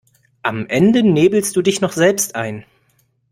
[0.41, 2.65] Am Ende nebelst du dich noch selbst ein.